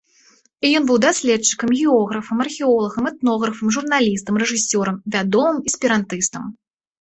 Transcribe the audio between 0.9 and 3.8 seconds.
даследчыкам, географам, археолагам, этнографам,